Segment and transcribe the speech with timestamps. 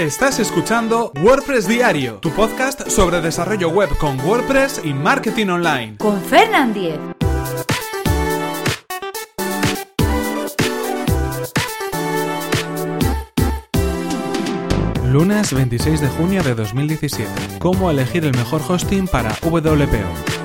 [0.00, 5.98] Estás escuchando WordPress Diario, tu podcast sobre desarrollo web con WordPress y marketing online.
[5.98, 6.98] Con Fernand Diez.
[15.04, 17.58] Lunes 26 de junio de 2017.
[17.58, 20.39] ¿Cómo elegir el mejor hosting para WPO?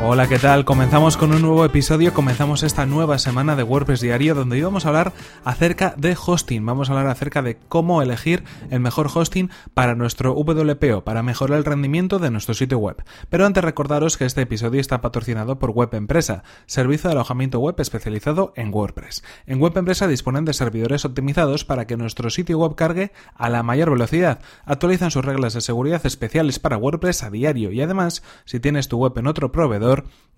[0.00, 0.64] Hola, ¿qué tal?
[0.64, 4.88] Comenzamos con un nuevo episodio, comenzamos esta nueva semana de WordPress Diario donde íbamos a
[4.90, 5.12] hablar
[5.44, 10.34] acerca de hosting, vamos a hablar acerca de cómo elegir el mejor hosting para nuestro
[10.34, 13.02] WPO, para mejorar el rendimiento de nuestro sitio web.
[13.28, 17.74] Pero antes recordaros que este episodio está patrocinado por Web Empresa, servicio de alojamiento web
[17.78, 19.24] especializado en WordPress.
[19.46, 23.64] En Web Empresa disponen de servidores optimizados para que nuestro sitio web cargue a la
[23.64, 28.60] mayor velocidad, actualizan sus reglas de seguridad especiales para WordPress a diario y además, si
[28.60, 29.87] tienes tu web en otro proveedor,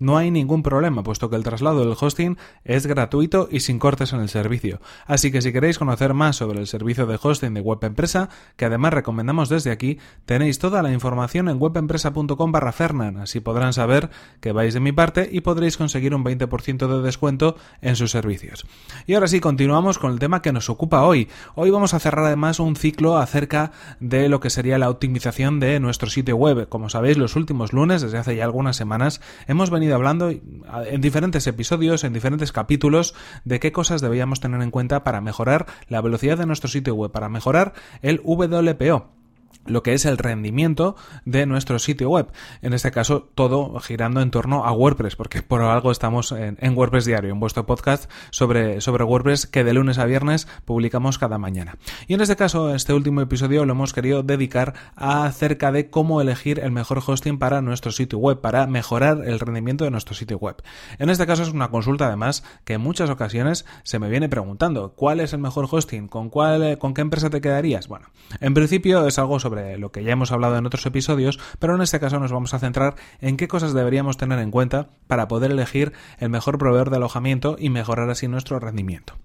[0.01, 4.13] no hay ningún problema, puesto que el traslado del hosting es gratuito y sin cortes
[4.13, 4.81] en el servicio.
[5.05, 8.65] Así que si queréis conocer más sobre el servicio de hosting de Web Empresa, que
[8.65, 14.09] además recomendamos desde aquí, tenéis toda la información en webempresa.com barra Fernan, así podrán saber
[14.39, 18.65] que vais de mi parte y podréis conseguir un 20% de descuento en sus servicios.
[19.05, 21.29] Y ahora sí, continuamos con el tema que nos ocupa hoy.
[21.53, 25.79] Hoy vamos a cerrar además un ciclo acerca de lo que sería la optimización de
[25.79, 26.67] nuestro sitio web.
[26.69, 31.47] Como sabéis, los últimos lunes, desde hace ya algunas semanas, hemos venido hablando en diferentes
[31.47, 33.13] episodios, en diferentes capítulos,
[33.45, 37.11] de qué cosas deberíamos tener en cuenta para mejorar la velocidad de nuestro sitio web,
[37.11, 39.20] para mejorar el WPO
[39.65, 40.95] lo que es el rendimiento
[41.25, 42.31] de nuestro sitio web.
[42.61, 47.05] En este caso, todo girando en torno a WordPress, porque por algo estamos en, WordPress
[47.05, 51.77] Diario, en vuestro podcast sobre, sobre WordPress que de lunes a viernes publicamos cada mañana.
[52.07, 56.21] Y en este caso, este último episodio lo hemos querido dedicar a acerca de cómo
[56.21, 60.37] elegir el mejor hosting para nuestro sitio web, para mejorar el rendimiento de nuestro sitio
[60.37, 60.61] web.
[60.99, 64.93] En este caso es una consulta además que en muchas ocasiones se me viene preguntando,
[64.93, 66.07] ¿cuál es el mejor hosting?
[66.07, 67.87] ¿Con cuál, con qué empresa te quedarías?
[67.87, 68.07] Bueno,
[68.39, 71.75] en principio es algo sobre sobre lo que ya hemos hablado en otros episodios, pero
[71.75, 75.27] en este caso nos vamos a centrar en qué cosas deberíamos tener en cuenta para
[75.27, 79.17] poder elegir el mejor proveedor de alojamiento y mejorar así nuestro rendimiento.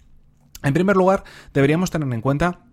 [0.65, 1.23] En primer lugar,
[1.55, 2.66] deberíamos tener en cuenta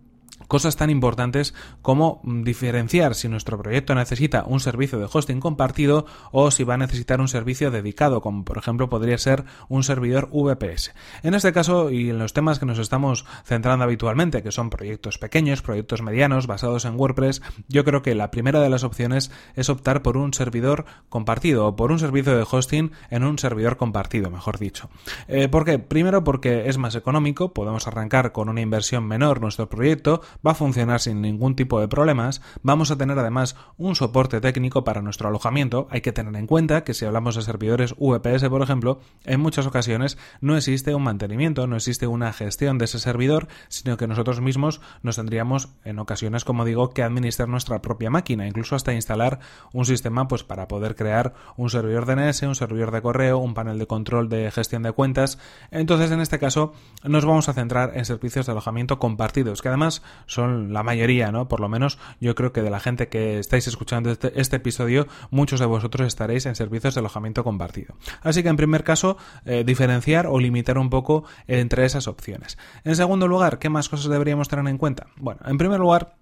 [0.48, 6.06] Cosas tan importantes como mm, diferenciar si nuestro proyecto necesita un servicio de hosting compartido
[6.31, 10.30] o si va a necesitar un servicio dedicado, como por ejemplo podría ser un servidor
[10.32, 10.94] VPS.
[11.24, 15.18] En este caso y en los temas que nos estamos centrando habitualmente, que son proyectos
[15.18, 19.70] pequeños, proyectos medianos, basados en WordPress, yo creo que la primera de las opciones es
[19.70, 24.30] optar por un servidor compartido o por un servicio de hosting en un servidor compartido,
[24.30, 24.90] mejor dicho.
[25.28, 25.80] Eh, ¿Por qué?
[25.80, 30.56] Primero porque es más económico, podemos arrancar con una inversión menor nuestro proyecto, va a
[30.56, 35.28] funcionar sin ningún tipo de problemas, vamos a tener además un soporte técnico para nuestro
[35.28, 39.40] alojamiento, hay que tener en cuenta que si hablamos de servidores VPS por ejemplo, en
[39.40, 44.08] muchas ocasiones no existe un mantenimiento, no existe una gestión de ese servidor, sino que
[44.08, 48.94] nosotros mismos nos tendríamos en ocasiones, como digo, que administrar nuestra propia máquina, incluso hasta
[48.94, 49.40] instalar
[49.72, 53.80] un sistema pues para poder crear un servidor DNS, un servidor de correo, un panel
[53.80, 55.38] de control de gestión de cuentas.
[55.72, 56.74] Entonces, en este caso,
[57.04, 61.47] nos vamos a centrar en servicios de alojamiento compartidos, que además son la mayoría, ¿no?
[61.47, 65.07] Por lo menos yo creo que de la gente que estáis escuchando este, este episodio,
[65.31, 67.95] muchos de vosotros estaréis en servicios de alojamiento compartido.
[68.22, 72.57] Así que en primer caso, eh, diferenciar o limitar un poco entre esas opciones.
[72.84, 75.07] En segundo lugar, ¿qué más cosas deberíamos tener en cuenta?
[75.17, 76.16] Bueno, en primer lugar,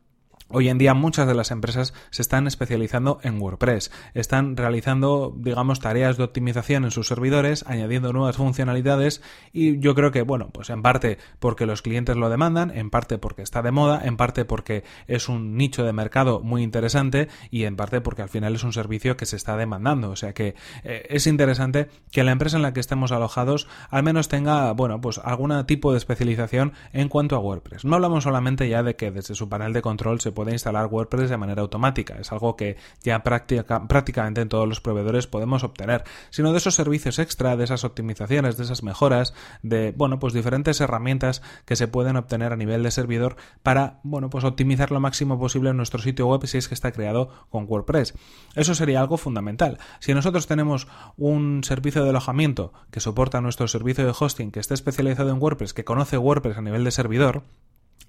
[0.53, 5.79] Hoy en día muchas de las empresas se están especializando en WordPress, están realizando, digamos,
[5.79, 9.21] tareas de optimización en sus servidores, añadiendo nuevas funcionalidades
[9.53, 13.17] y yo creo que, bueno, pues en parte porque los clientes lo demandan, en parte
[13.17, 17.63] porque está de moda, en parte porque es un nicho de mercado muy interesante y
[17.63, 20.09] en parte porque al final es un servicio que se está demandando.
[20.09, 24.03] O sea que eh, es interesante que la empresa en la que estemos alojados al
[24.03, 27.85] menos tenga, bueno, pues algún tipo de especialización en cuanto a WordPress.
[27.85, 30.87] No hablamos solamente ya de que desde su panel de control se puede puede instalar
[30.87, 32.15] WordPress de manera automática.
[32.19, 37.19] Es algo que ya prácticamente en todos los proveedores podemos obtener, sino de esos servicios
[37.19, 42.15] extra, de esas optimizaciones, de esas mejoras, de, bueno, pues diferentes herramientas que se pueden
[42.15, 46.43] obtener a nivel de servidor para, bueno, pues optimizar lo máximo posible nuestro sitio web
[46.47, 48.15] si es que está creado con WordPress.
[48.55, 49.77] Eso sería algo fundamental.
[49.99, 50.87] Si nosotros tenemos
[51.17, 55.75] un servicio de alojamiento que soporta nuestro servicio de hosting que esté especializado en WordPress,
[55.75, 57.43] que conoce WordPress a nivel de servidor,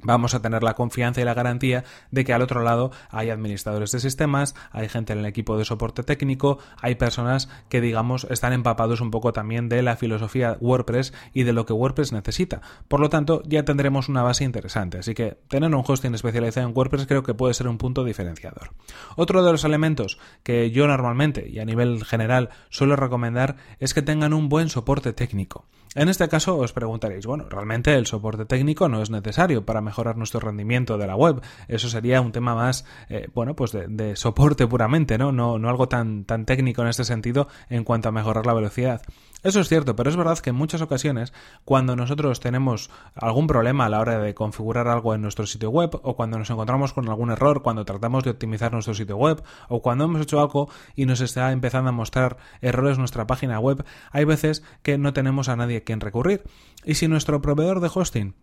[0.03, 3.93] vamos a tener la confianza y la garantía de que al otro lado hay administradores
[3.93, 8.53] de sistemas, hay gente en el equipo de soporte técnico, hay personas que digamos están
[8.53, 12.61] empapados un poco también de la filosofía WordPress y de lo que WordPress necesita.
[12.89, 16.77] Por lo tanto, ya tendremos una base interesante, así que tener un hosting especializado en
[16.77, 18.73] WordPress creo que puede ser un punto diferenciador.
[19.17, 24.03] Otro de los elementos que yo normalmente y a nivel general suelo recomendar es que
[24.03, 25.67] tengan un buen soporte técnico.
[25.95, 30.17] En este caso os preguntaréis, bueno, realmente el soporte técnico no es necesario para mejorar
[30.17, 31.43] nuestro rendimiento de la web.
[31.69, 35.33] Eso sería un tema más, eh, bueno, pues de, soporte puramente, ¿no?
[35.33, 35.59] ¿no?
[35.59, 39.03] No algo tan, tan técnico en este sentido en cuanto a mejorar la velocidad.
[39.43, 41.33] Eso es cierto, pero es verdad que en muchas ocasiones,
[41.65, 45.99] cuando nosotros tenemos algún problema a la hora de configurar algo en nuestro sitio web,
[46.03, 49.83] o cuando nos encontramos con algún error, cuando tratamos de optimizar nuestro sitio web, o
[49.83, 54.25] cuando hemos hecho algo y nos está empezando a mostrar errores nuestra página web, hay
[54.25, 56.45] veces que no tenemos a nadie a quien recurrir.
[56.85, 58.35] Y si nuestro proveedor de hosting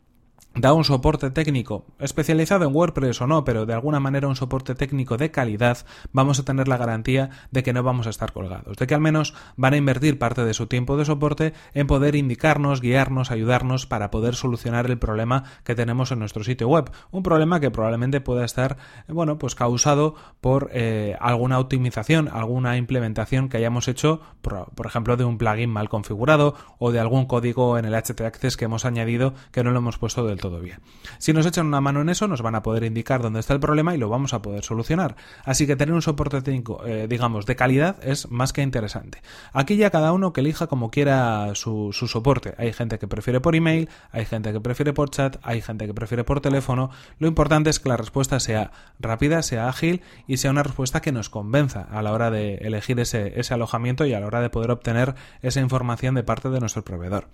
[0.56, 4.75] da un soporte técnico, especializado en WordPress o no, pero de alguna manera un soporte
[4.75, 8.75] técnico de calidad, vamos a tener la garantía de que no vamos a estar colgados,
[8.75, 12.16] de que al menos van a invertir parte de su tiempo de soporte en poder
[12.16, 16.92] indicarnos, guiarnos, ayudarnos para poder solucionar el problema que tenemos en nuestro sitio web.
[17.12, 23.50] Un problema que probablemente pueda estar, bueno, pues causado por eh, alguna optimización, alguna implementación
[23.50, 27.78] que hayamos hecho, por, por ejemplo, de un plugin mal configurado o de algún código
[27.78, 30.80] en el htaccess que hemos añadido que no lo hemos puesto del todo bien.
[31.20, 33.60] Si nos echan una mano en eso, nos van a poder indicar dónde está el
[33.60, 35.16] problema y lo vamos a poder solucionar.
[35.46, 39.22] Así que tener un soporte técnico, eh, digamos, de calidad es más que interesante.
[39.54, 42.56] Aquí ya cada uno que elija como quiera su, su soporte.
[42.58, 45.94] Hay gente que prefiere por email, hay gente que prefiere por chat, hay gente que
[45.94, 46.90] prefiere por teléfono.
[47.20, 51.12] Lo importante es que la respuesta sea rápida, sea ágil y sea una respuesta que
[51.12, 54.50] nos convenza a la hora de elegir ese, ese alojamiento y a la hora de
[54.50, 57.28] poder obtener esa información de parte de nuestro proveedor.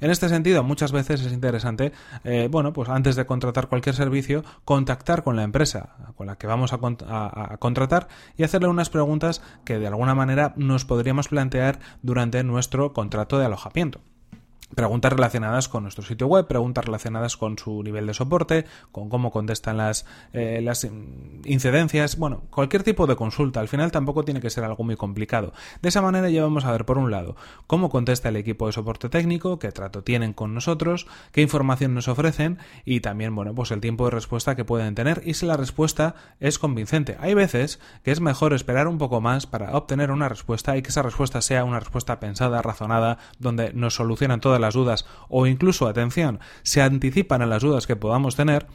[0.00, 1.92] En este sentido, muchas veces es interesante
[2.24, 6.46] eh, bueno, pues antes de contratar cualquier servicio, contactar con la empresa con la que
[6.46, 8.06] vamos a, contratar
[8.36, 13.46] y hacerle unas preguntas que de alguna manera nos podríamos plantear durante nuestro contrato de
[13.46, 14.00] alojamiento
[14.74, 19.30] preguntas relacionadas con nuestro sitio web, preguntas relacionadas con su nivel de soporte, con cómo
[19.30, 20.86] contestan las, eh, las
[21.44, 23.60] incidencias, bueno, cualquier tipo de consulta.
[23.60, 25.52] Al final tampoco tiene que ser algo muy complicado.
[25.80, 27.36] De esa manera ya vamos a ver, por un lado,
[27.66, 32.08] cómo contesta el equipo de soporte técnico, qué trato tienen con nosotros, qué información nos
[32.08, 35.56] ofrecen y también, bueno, pues el tiempo de respuesta que pueden tener y si la
[35.56, 37.16] respuesta es convincente.
[37.20, 40.88] Hay veces que es mejor esperar un poco más para obtener una respuesta y que
[40.88, 45.86] esa respuesta sea una respuesta pensada, razonada, donde nos solucionan todas las dudas o incluso,
[45.86, 48.66] atención, se anticipan a las dudas que podamos tener,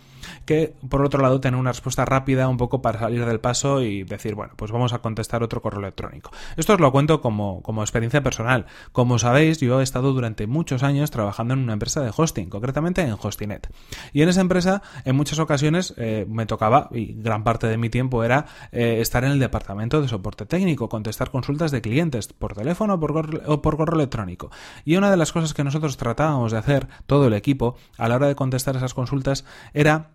[0.45, 4.03] que por otro lado tener una respuesta rápida un poco para salir del paso y
[4.03, 6.31] decir, bueno, pues vamos a contestar otro correo electrónico.
[6.55, 8.65] Esto os lo cuento como, como experiencia personal.
[8.91, 13.01] Como sabéis, yo he estado durante muchos años trabajando en una empresa de hosting, concretamente
[13.01, 13.69] en Hostinet.
[14.13, 17.89] Y en esa empresa, en muchas ocasiones, eh, me tocaba, y gran parte de mi
[17.89, 22.53] tiempo era eh, estar en el departamento de soporte técnico, contestar consultas de clientes por
[22.53, 24.51] teléfono o por, o por correo electrónico.
[24.85, 28.15] Y una de las cosas que nosotros tratábamos de hacer, todo el equipo, a la
[28.15, 30.11] hora de contestar esas consultas, era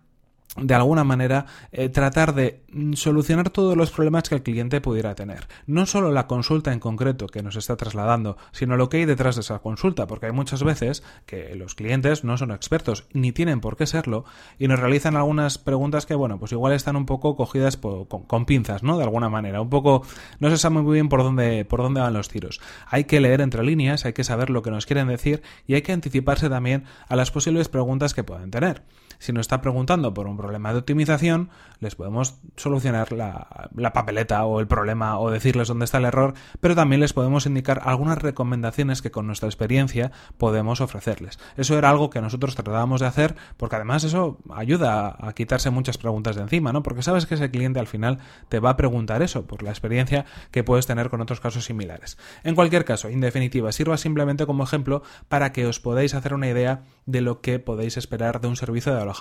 [0.55, 5.15] de alguna manera eh, tratar de mm, solucionar todos los problemas que el cliente pudiera
[5.15, 5.47] tener.
[5.65, 9.35] No solo la consulta en concreto que nos está trasladando, sino lo que hay detrás
[9.35, 13.61] de esa consulta, porque hay muchas veces que los clientes no son expertos ni tienen
[13.61, 14.25] por qué serlo
[14.59, 18.83] y nos realizan algunas preguntas que, bueno, pues igual están un poco cogidas con, pinzas,
[18.83, 18.97] ¿no?
[18.97, 20.03] De alguna manera, un poco
[20.39, 22.61] no se sabe muy bien por dónde por dónde van los tiros.
[22.87, 25.81] Hay que leer entre líneas, hay que saber lo que nos quieren decir y hay
[25.81, 28.83] que anticiparse también a las posibles preguntas que pueden tener.
[29.23, 31.49] Si nos está preguntando por un problema de optimización,
[31.79, 36.75] les podemos solucionar la, papeleta o el problema o decirles dónde está el error, pero
[36.75, 41.39] también les podemos indicar algunas recomendaciones que con nuestra experiencia podemos ofrecerles.
[41.55, 45.97] Eso era algo que nosotros tratábamos de hacer porque además eso ayuda a, quitarse muchas
[45.97, 46.83] preguntas de encima, ¿no?
[46.83, 50.25] Porque sabes que ese cliente al final te va a preguntar eso por la experiencia
[50.51, 52.17] que puedes tener con otros casos similares.
[52.43, 56.49] En cualquier caso, en definitiva, sirva simplemente como ejemplo para que os podáis hacer una
[56.49, 59.12] idea de lo que podéis esperar de un servicio de alojamiento,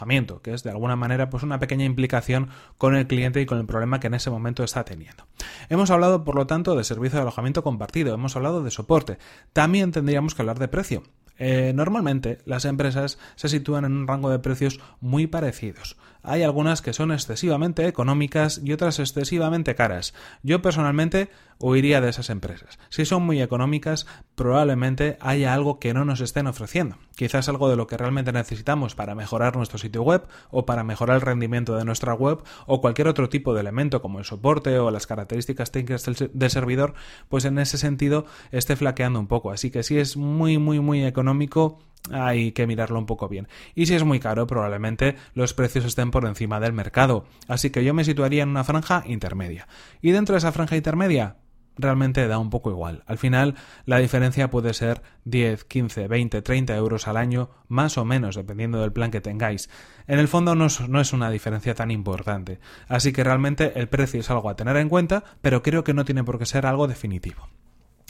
[0.43, 3.67] que es de alguna manera pues una pequeña implicación con el cliente y con el
[3.67, 5.27] problema que en ese momento está teniendo.
[5.69, 9.19] Hemos hablado, por lo tanto, de servicio de alojamiento compartido, hemos hablado de soporte.
[9.53, 11.03] También tendríamos que hablar de precio.
[11.39, 15.97] Eh, normalmente las empresas se sitúan en un rango de precios muy parecidos.
[16.23, 20.15] Hay algunas que son excesivamente económicas y otras excesivamente caras.
[20.43, 22.79] Yo personalmente huiría de esas empresas.
[22.91, 26.97] Si son muy económicas, probablemente haya algo que no nos estén ofreciendo.
[27.17, 31.17] Quizás algo de lo que realmente necesitamos para mejorar nuestro sitio web o para mejorar
[31.17, 34.91] el rendimiento de nuestra web o cualquier otro tipo de elemento como el soporte o
[34.91, 36.95] las características técnicas del, servidor,
[37.29, 39.51] pues en ese sentido esté flaqueando un poco.
[39.51, 41.79] Así que si es muy, muy, muy económico,
[42.11, 43.49] hay que mirarlo un poco bien.
[43.75, 47.25] Y si es muy caro, probablemente los precios estén por encima del mercado.
[47.49, 49.69] Así que yo me situaría en una franja intermedia.
[50.01, 51.37] Y dentro de esa franja intermedia,
[51.77, 53.03] realmente da un poco igual.
[53.07, 53.55] Al final,
[53.87, 58.81] la diferencia puede ser 10, 15, 20, 30 euros al año, más o menos, dependiendo
[58.81, 59.71] del plan que tengáis.
[60.07, 62.59] En el fondo no es, no es, una diferencia tan importante.
[62.89, 66.05] Así que realmente el precio es algo a tener en cuenta, pero creo que no
[66.05, 67.49] tiene por qué ser algo definitivo.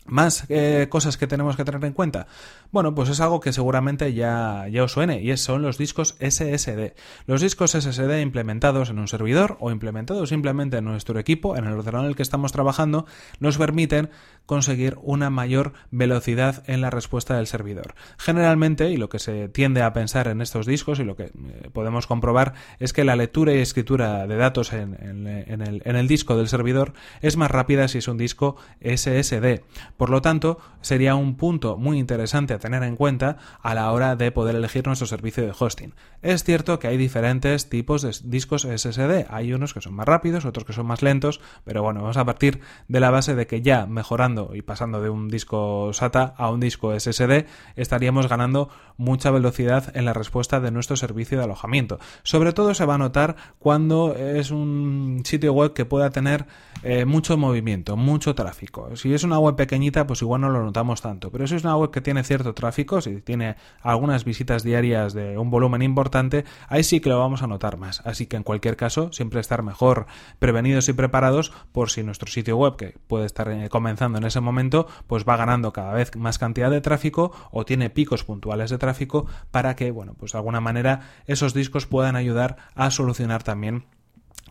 [0.06, 2.26] Más eh, cosas que tenemos que tener en cuenta.
[2.72, 6.94] Bueno, pues es algo que seguramente ya, ya os suene y son los discos SSD.
[7.26, 11.74] Los discos SSD implementados en un servidor o implementados simplemente en nuestro equipo, en el
[11.74, 13.06] ordenador en el que estamos trabajando,
[13.38, 14.10] nos permiten
[14.46, 17.94] conseguir una mayor velocidad en la respuesta del servidor.
[18.18, 21.70] Generalmente, y lo que se tiende a pensar en estos discos y lo que eh,
[21.72, 24.94] podemos comprobar es que la lectura y escritura de datos en,
[25.26, 29.62] el, en el disco del servidor es más rápida si es un disco SSD.
[29.96, 34.16] Por lo tanto, sería un punto muy interesante a tener en cuenta a la hora
[34.16, 35.94] de poder elegir nuestro servicio de hosting.
[36.22, 39.26] Es cierto que hay diferentes tipos de discos SSD.
[39.28, 42.24] Hay unos que son más rápidos, otros que son más lentos, pero bueno, vamos a
[42.24, 46.50] partir de la base de que ya mejorando y pasando de un disco SATA a
[46.50, 47.46] un disco SSD,
[47.76, 51.98] estaríamos ganando mucha velocidad en la respuesta de nuestro servicio de alojamiento.
[52.22, 56.46] Sobre todo se va a notar cuando es un sitio web que pueda tener
[56.82, 58.94] eh, mucho movimiento, mucho tráfico.
[58.96, 59.56] Si es una web
[59.90, 61.30] pues igual no lo notamos tanto.
[61.30, 65.38] Pero si es una web que tiene cierto tráfico, si tiene algunas visitas diarias de
[65.38, 68.00] un volumen importante, ahí sí que lo vamos a notar más.
[68.04, 70.06] Así que en cualquier caso, siempre estar mejor
[70.38, 74.40] prevenidos y preparados por si nuestro sitio web, que puede estar eh, comenzando en ese
[74.40, 78.78] momento, pues va ganando cada vez más cantidad de tráfico o tiene picos puntuales de
[78.78, 83.84] tráfico para que, bueno, pues de alguna manera esos discos puedan ayudar a solucionar también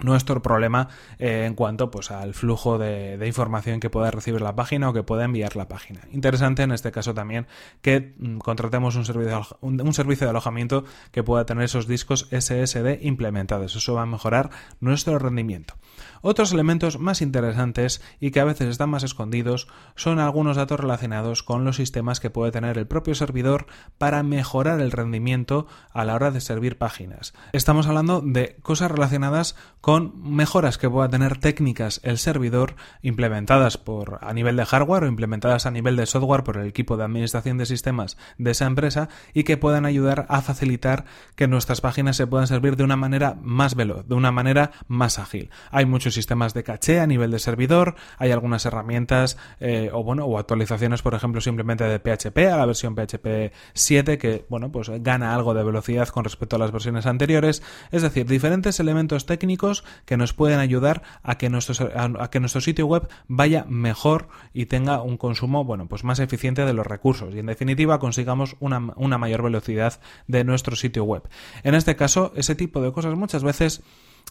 [0.04, 0.90] nuestro problema
[1.20, 5.04] eh, en cuanto pues al flujo de, información que pueda recibir la página o que
[5.04, 6.02] pueda enviar la página.
[6.12, 7.48] Interesante en este caso también
[7.82, 13.00] que mm, contratemos un servicio, un, servicio de alojamiento que pueda tener esos discos SSD
[13.02, 13.76] implementados.
[13.76, 15.76] Eso va a mejorar nuestro rendimiento.
[16.22, 21.44] Otros elementos más interesantes y que a veces están más escondidos son algunos datos relacionados
[21.44, 23.66] con los sistemas que puede tener el propio servidor
[23.98, 27.34] para mejorar el rendimiento a la hora de servir páginas.
[27.54, 34.20] Estamos hablando de cosas relacionadas con mejoras que pueda tener técnicas el servidor implementadas por
[34.22, 37.58] a nivel de hardware o implementadas a nivel de software por el equipo de administración
[37.58, 41.06] de sistemas de esa empresa y que puedan ayudar a facilitar
[41.36, 45.20] que nuestras páginas se puedan servir de una manera más veloz, de una manera más
[45.20, 45.50] ágil.
[45.72, 50.26] Hay muchos sistemas de caché a nivel de servidor, hay algunas herramientas eh, o bueno,
[50.26, 54.90] o actualizaciones, por ejemplo, simplemente de PHP a la versión PHP 7 que bueno, pues
[55.02, 59.81] gana algo de velocidad con respecto a las versiones anteriores, es decir, diferentes elementos técnicos
[60.06, 64.66] que nos pueden ayudar a que nuestro, a, que nuestro sitio web vaya mejor y
[64.66, 68.94] tenga un consumo, bueno, pues más eficiente de los recursos y en definitiva consigamos una,
[68.96, 71.24] una mayor velocidad de nuestro sitio web.
[71.64, 73.82] En este caso, ese tipo de cosas muchas veces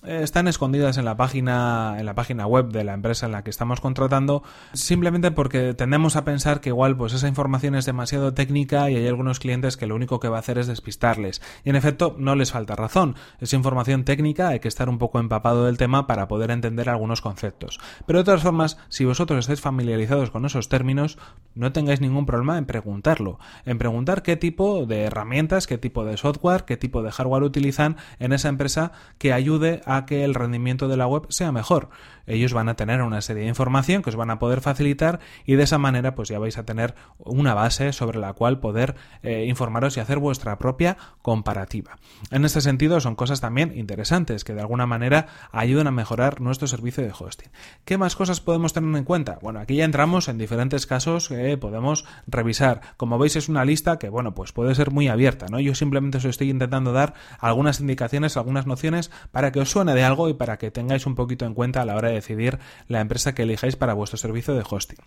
[0.02, 3.50] están escondidas en la página en la página web de la empresa en la que
[3.50, 4.42] estamos contratando
[4.72, 9.06] simplemente porque tendemos a pensar que igual pues esa información es demasiado técnica y hay
[9.06, 11.42] algunos clientes que lo único que va a hacer es despistarles.
[11.64, 13.16] Y en efecto no les falta razón.
[13.40, 17.20] Es información técnica hay que estar un poco empapado del tema para poder entender algunos
[17.20, 17.78] conceptos.
[18.06, 21.18] Pero de todas formas si vosotros estáis familiarizados con esos términos
[21.54, 23.38] no tengáis ningún problema en preguntarlo.
[23.66, 27.96] En preguntar qué tipo de herramientas qué tipo de software qué tipo de hardware utilizan
[28.18, 31.90] en esa empresa que ayude a que el rendimiento de la web sea mejor.
[32.26, 35.54] Ellos van a tener una serie de información que os van a poder facilitar y
[35.54, 39.46] de esa manera pues ya vais a tener una base sobre la cual poder eh,
[39.48, 41.98] informaros y hacer vuestra propia comparativa.
[42.30, 46.68] En este sentido son cosas también interesantes que de alguna manera ayudan a mejorar nuestro
[46.68, 47.50] servicio de hosting.
[47.84, 49.38] ¿Qué más cosas podemos tener en cuenta?
[49.42, 52.80] Bueno, aquí ya entramos en diferentes casos que podemos revisar.
[52.96, 55.58] Como veis es una lista que bueno pues puede ser muy abierta, ¿no?
[55.58, 60.04] Yo simplemente os estoy intentando dar algunas indicaciones, algunas nociones para que os suene de
[60.04, 62.58] algo y para que tengáis un poquito en cuenta a la hora de decidir
[62.88, 64.98] la empresa que elijáis para vuestro servicio de hosting.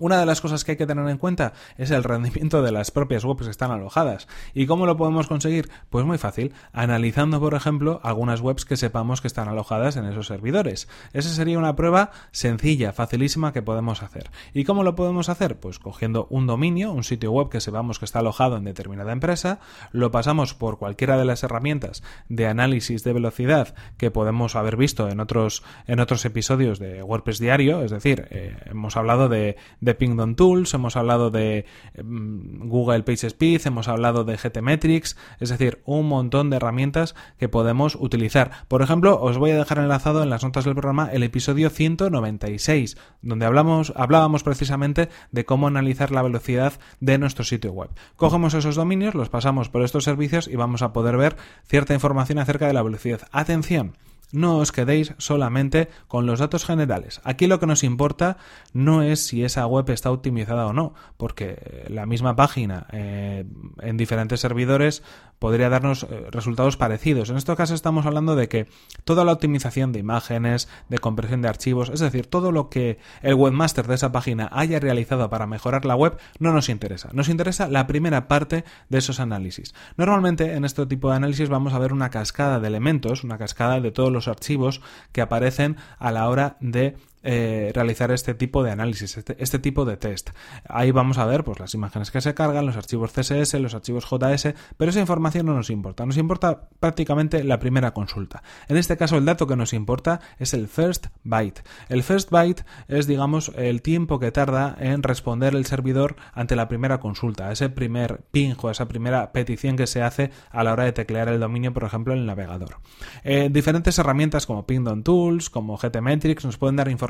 [0.00, 2.90] Una de las cosas que hay que tener en cuenta es el rendimiento de las
[2.90, 4.28] propias webs que están alojadas.
[4.54, 5.68] ¿Y cómo lo podemos conseguir?
[5.90, 10.26] Pues muy fácil, analizando, por ejemplo, algunas webs que sepamos que están alojadas en esos
[10.26, 10.88] servidores.
[11.12, 14.30] Esa sería una prueba sencilla, facilísima que podemos hacer.
[14.54, 15.60] ¿Y cómo lo podemos hacer?
[15.60, 19.60] Pues cogiendo un dominio, un sitio web que sepamos que está alojado en determinada empresa,
[19.92, 25.10] lo pasamos por cualquiera de las herramientas de análisis de velocidad que podemos haber visto
[25.10, 29.58] en otros, en otros episodios de WordPress Diario, es decir, eh, hemos hablado de
[29.89, 31.64] de Pingdom Tools, hemos hablado de
[32.02, 37.96] mm, Google PageSpeed, hemos hablado de GTmetrix, es decir, un montón de herramientas que podemos
[37.96, 38.66] utilizar.
[38.68, 42.96] Por ejemplo, os voy a dejar enlazado en las notas del programa el episodio 196,
[43.22, 47.90] donde hablamos, hablábamos precisamente de cómo analizar la velocidad de nuestro sitio web.
[48.16, 52.38] Cogemos esos dominios, los pasamos por estos servicios y vamos a poder ver cierta información
[52.38, 53.22] acerca de la velocidad.
[53.32, 53.94] Atención,
[54.32, 57.20] no os quedéis solamente con los datos generales.
[57.24, 58.36] Aquí lo que nos importa
[58.72, 63.44] no es si esa web está optimizada o no, porque la misma página eh,
[63.80, 65.02] en diferentes servidores
[65.38, 67.30] podría darnos eh, resultados parecidos.
[67.30, 68.68] En este caso estamos hablando de que
[69.04, 73.34] toda la optimización de imágenes, de compresión de archivos, es decir, todo lo que el
[73.34, 77.08] webmaster de esa página haya realizado para mejorar la web no nos interesa.
[77.12, 79.74] Nos interesa la primera parte de esos análisis.
[79.96, 83.80] Normalmente en este tipo de análisis vamos a ver una cascada de elementos, una cascada
[83.80, 84.80] de todos los archivos
[85.12, 89.84] que aparecen a la hora de eh, realizar este tipo de análisis, este, este, tipo
[89.84, 90.30] de test.
[90.66, 94.06] Ahí vamos a ver pues, las imágenes que se cargan, los archivos CSS, los archivos
[94.10, 96.06] JS, pero esa información no nos importa.
[96.06, 98.42] Nos importa prácticamente la primera consulta.
[98.68, 101.62] En este caso, el dato que nos importa es el first byte.
[101.90, 106.68] El first byte es, digamos, el tiempo que tarda en responder el servidor ante la
[106.68, 110.84] primera consulta, ese primer ping o esa primera petición que se hace a la hora
[110.84, 112.78] de teclear el dominio, por ejemplo, en el navegador.
[113.24, 117.09] Eh, diferentes herramientas como Pingdom Tools, como GTmetrix, nos pueden dar información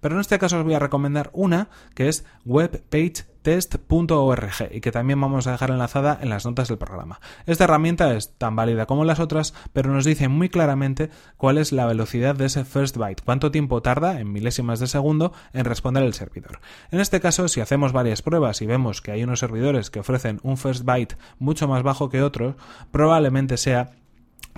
[0.00, 5.20] pero en este caso os voy a recomendar una que es webpagetest.org y que también
[5.20, 7.20] vamos a dejar enlazada en las notas del programa.
[7.46, 11.72] Esta herramienta es tan válida como las otras, pero nos dice muy claramente cuál es
[11.72, 16.02] la velocidad de ese first byte, cuánto tiempo tarda en milésimas de segundo en responder
[16.02, 16.60] el servidor.
[16.90, 20.40] En este caso, si hacemos varias pruebas y vemos que hay unos servidores que ofrecen
[20.42, 22.54] un first byte mucho más bajo que otros,
[22.90, 23.92] probablemente sea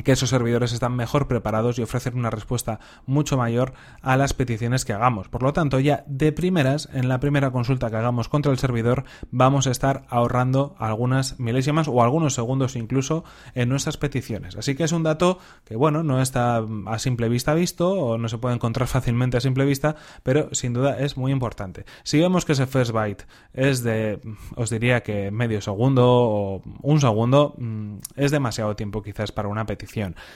[0.05, 3.73] que esos servidores están mejor preparados y ofrecen una respuesta mucho mayor
[4.03, 5.29] a las peticiones que hagamos.
[5.29, 9.05] Por lo tanto, ya de primeras, en la primera consulta que hagamos contra el servidor,
[9.31, 13.25] vamos a estar ahorrando algunas milésimas o algunos segundos incluso
[13.55, 14.57] en nuestras peticiones.
[14.57, 18.29] Así que es un dato que, bueno, no está a simple vista visto o no
[18.29, 21.85] se puede encontrar fácilmente a simple vista, pero sin duda es muy importante.
[22.03, 24.21] Si vemos que ese first byte es de,
[24.57, 29.65] os diría que medio segundo o un segundo, mm, es demasiado tiempo quizás para una
[29.65, 29.86] petición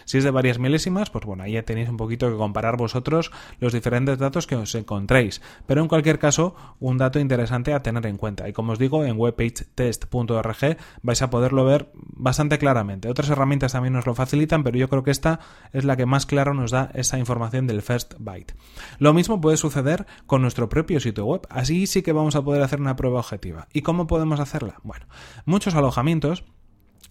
[0.05, 3.31] si es de varias milésimas, pues bueno, ahí ya tenéis un poquito que comparar vosotros
[3.59, 5.43] los diferentes datos que os encontréis.
[5.67, 8.49] Pero en cualquier caso, un dato interesante a tener en cuenta.
[8.49, 13.09] Y como os digo, en webpagetest.org vais a poderlo ver bastante claramente.
[13.09, 15.41] Otras herramientas también nos lo facilitan, pero yo creo que esta
[15.73, 18.55] es la que más claro nos da esa información del first byte.
[18.99, 21.47] Lo mismo puede suceder con nuestro propio sitio web.
[21.51, 23.69] Así sí que vamos a poder hacer una prueba objetiva.
[23.73, 24.81] ¿Y cómo podemos hacerla?
[24.83, 25.07] Bueno,
[25.45, 26.45] muchos alojamientos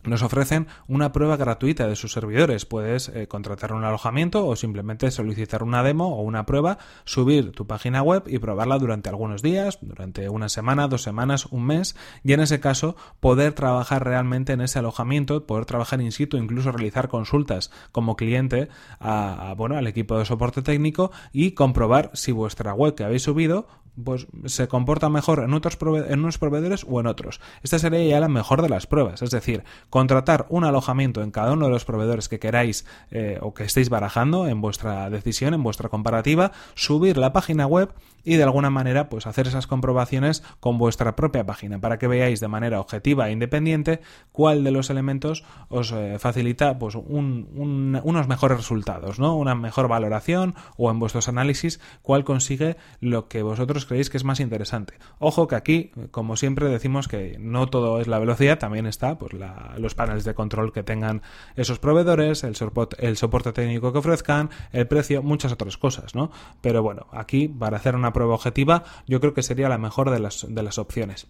[0.03, 2.65] nos ofrecen una prueba gratuita de sus servidores.
[2.65, 7.68] Puedes eh, contratar un alojamiento o simplemente solicitar una demo o una prueba, subir tu
[7.68, 12.33] página web y probarla durante algunos días, durante una semana, dos semanas, un mes y
[12.33, 17.09] en ese caso poder trabajar realmente en ese alojamiento, poder trabajar in situ, incluso realizar
[17.09, 22.96] consultas como cliente a, bueno, al equipo de soporte técnico y comprobar si vuestra web
[22.96, 23.68] que habéis subido
[24.04, 27.42] pues se comporta mejor en otros en unos proveedores o en otros.
[27.64, 31.54] Esta sería ya la mejor de las pruebas, es decir, contratar un alojamiento en cada
[31.54, 35.64] uno de los proveedores que queráis eh, o que estéis barajando en vuestra decisión, en
[35.64, 40.78] vuestra comparativa, subir la página web y de alguna manera pues hacer esas comprobaciones con
[40.78, 45.44] vuestra propia página para que veáis de manera objetiva e independiente cuál de los elementos
[45.70, 49.36] os eh, facilita pues unos mejores resultados, ¿no?
[49.36, 54.24] Una mejor valoración o en vuestros análisis cuál consigue lo que vosotros creéis que es
[54.24, 54.96] más interesante.
[55.20, 59.33] Ojo que aquí, como siempre decimos que no todo es la velocidad, también está pues
[59.77, 61.22] los paneles de control que tengan
[61.55, 66.31] esos proveedores, el soporte, técnico que ofrezcan, el precio, muchas otras cosas, ¿no?
[66.61, 70.20] Pero bueno, aquí para hacer una prueba objetiva, yo creo que sería la mejor de
[70.20, 71.27] las opciones.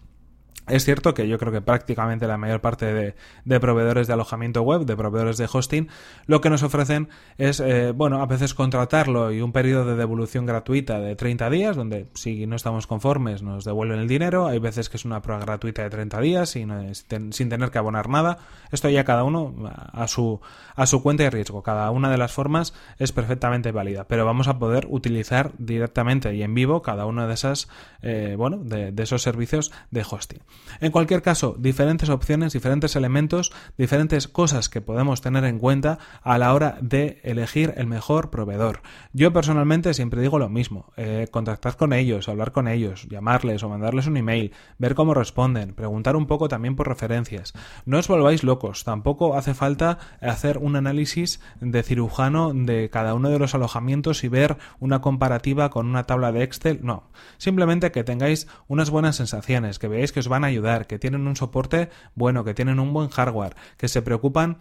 [0.69, 4.85] Es cierto que yo creo que prácticamente la mayor parte de, proveedores de alojamiento web,
[4.85, 5.87] de proveedores de hosting,
[6.27, 10.45] lo que nos ofrecen es, eh, bueno, a veces contratarlo y un periodo de devolución
[10.45, 14.47] gratuita de 30 días, donde si no estamos conformes nos devuelven el dinero.
[14.47, 18.09] Hay veces que es una prueba gratuita de 30 días sin, sin tener que abonar
[18.09, 18.37] nada.
[18.71, 19.55] Esto ya cada uno
[19.91, 20.39] a su,
[20.75, 21.63] a su cuenta y riesgo.
[21.63, 26.43] Cada una de las formas es perfectamente válida, pero vamos a poder utilizar directamente y
[26.43, 27.69] en vivo cada una de esas,
[28.01, 30.39] eh, bueno, de esos servicios de hosting.
[30.81, 36.37] En cualquier caso, diferentes opciones, diferentes elementos, diferentes cosas que podemos tener en cuenta a
[36.37, 38.81] la hora de elegir el mejor proveedor.
[39.13, 43.69] Yo personalmente siempre digo lo mismo, eh, contactar con ellos, hablar con ellos, llamarles o
[43.69, 47.53] mandarles un email, ver cómo responden, preguntar un poco también por referencias.
[47.85, 53.29] No os volváis locos, tampoco hace falta hacer un análisis de cirujano de cada uno
[53.29, 58.03] de los alojamientos y ver una comparativa con una tabla de Excel, no, simplemente que
[58.03, 61.89] tengáis unas buenas sensaciones, que veáis que os van a ayudar, que tienen un soporte
[62.15, 64.57] bueno, que tienen un buen hardware, que se preocupan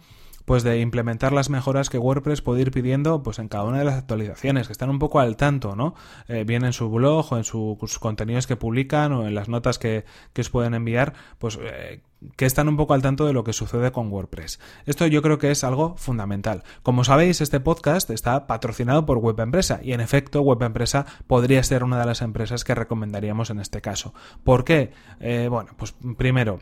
[0.49, 3.83] pues de implementar las mejoras que WordPress puede ir pidiendo pues en cada una de
[3.83, 5.93] las actualizaciones, que están un poco al tanto, ¿no?
[6.27, 9.77] Eh, bien en su blog o en sus contenidos que publican o en las notas
[9.77, 12.01] que, que os pueden enviar, pues eh,
[12.35, 14.59] que están un poco al tanto de lo que sucede con WordPress.
[14.87, 16.63] Esto yo creo que es algo fundamental.
[16.81, 21.61] Como sabéis, este podcast está patrocinado por Web Empresa y en efecto Web Empresa podría
[21.61, 24.15] ser una de las empresas que recomendaríamos en este caso.
[24.43, 24.93] ¿Por qué?
[25.19, 26.59] Eh, bueno, pues primero,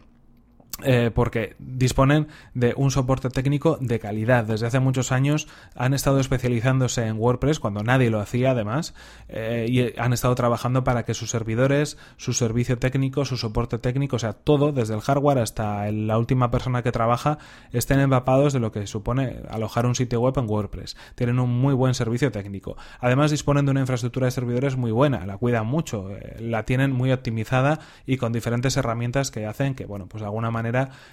[0.83, 4.43] eh, porque disponen de un soporte técnico de calidad.
[4.43, 8.93] Desde hace muchos años han estado especializándose en WordPress, cuando nadie lo hacía además,
[9.27, 14.17] eh, y han estado trabajando para que sus servidores, su servicio técnico, su soporte técnico,
[14.17, 17.39] o sea, todo, desde el hardware hasta la última persona que trabaja,
[17.71, 20.95] estén empapados de lo que supone alojar un sitio web en WordPress.
[21.15, 22.77] Tienen un muy buen servicio técnico.
[22.99, 26.91] Además, disponen de una infraestructura de servidores muy buena, la cuidan mucho, eh, la tienen
[26.91, 30.66] muy optimizada y con diferentes herramientas que hacen que, bueno, pues de alguna manera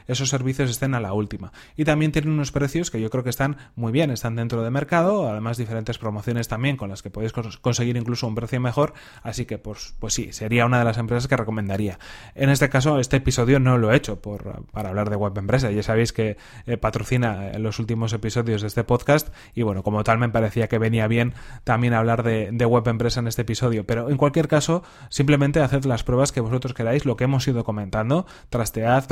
[0.06, 1.52] esos servicios estén a la última.
[1.76, 4.70] Y también tienen unos precios que yo creo que están muy bien, están dentro de
[4.70, 9.44] mercado, además diferentes promociones también con las que podéis conseguir incluso un precio mejor, así
[9.44, 11.98] que pues, pues sí, sería una de las empresas que recomendaría.
[12.34, 15.70] En este caso, este episodio no lo he hecho por, para hablar de web empresa,
[15.70, 16.36] ya sabéis que
[16.66, 20.68] eh, patrocina en los últimos episodios de este podcast y bueno, como tal me parecía
[20.68, 24.48] que venía bien también hablar de, de web empresa en este episodio, pero en cualquier
[24.48, 29.04] caso, simplemente haced las pruebas que vosotros queráis, lo que hemos ido comentando, trastead,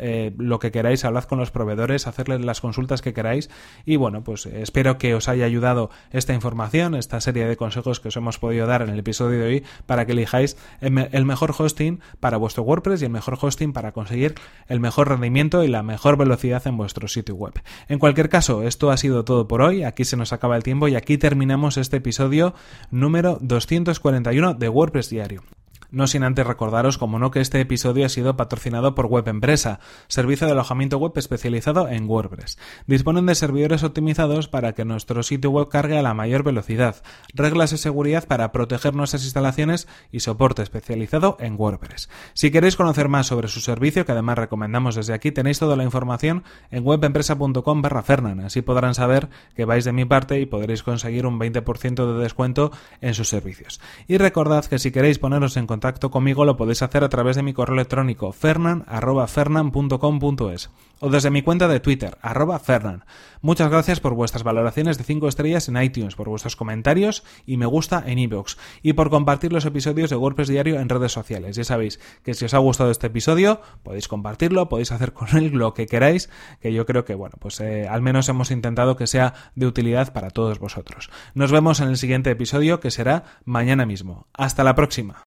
[0.00, 3.50] eh, lo que queráis, hablad con los proveedores, hacerles las consultas que queráis
[3.84, 8.08] y bueno, pues espero que os haya ayudado esta información, esta serie de consejos que
[8.08, 12.00] os hemos podido dar en el episodio de hoy para que elijáis el mejor hosting
[12.20, 14.34] para vuestro WordPress y el mejor hosting para conseguir
[14.68, 17.54] el mejor rendimiento y la mejor velocidad en vuestro sitio web.
[17.88, 20.88] En cualquier caso, esto ha sido todo por hoy, aquí se nos acaba el tiempo
[20.88, 22.54] y aquí terminamos este episodio
[22.90, 25.59] número 241 de WordPress Diario.
[25.92, 29.80] No sin antes recordaros, como no, que este episodio ha sido patrocinado por Web Empresa,
[30.06, 32.58] servicio de alojamiento web especializado en WordPress.
[32.86, 37.02] Disponen de servidores optimizados para que nuestro sitio web cargue a la mayor velocidad,
[37.34, 42.08] reglas de seguridad para proteger nuestras instalaciones y soporte especializado en WordPress.
[42.34, 45.82] Si queréis conocer más sobre su servicio, que además recomendamos desde aquí, tenéis toda la
[45.82, 48.40] información en webempresa.com barra Fernan.
[48.40, 52.70] Así podrán saber que vais de mi parte y podréis conseguir un 20% de descuento
[53.00, 53.80] en sus servicios.
[54.06, 57.36] Y recordad que si queréis poneros en contacto contacto conmigo lo podéis hacer a través
[57.36, 63.06] de mi correo electrónico fernan.fernan.com.es o desde mi cuenta de Twitter, arroba Fernan.
[63.40, 67.64] Muchas gracias por vuestras valoraciones de 5 estrellas en iTunes, por vuestros comentarios y me
[67.64, 71.56] gusta en iVoox y por compartir los episodios de WordPress Diario en redes sociales.
[71.56, 75.52] Ya sabéis que si os ha gustado este episodio, podéis compartirlo, podéis hacer con él
[75.52, 76.28] lo que queráis,
[76.60, 80.12] que yo creo que, bueno, pues eh, al menos hemos intentado que sea de utilidad
[80.12, 81.08] para todos vosotros.
[81.32, 84.26] Nos vemos en el siguiente episodio que será mañana mismo.
[84.34, 85.24] Hasta la próxima.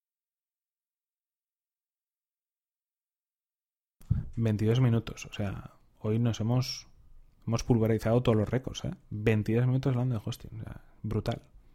[4.35, 5.25] 22 minutos.
[5.25, 6.87] O sea, hoy nos hemos,
[7.47, 8.85] hemos pulverizado todos los récords.
[8.85, 8.91] ¿eh?
[9.09, 10.59] 22 minutos hablando de hosting.
[10.59, 11.41] O sea, brutal.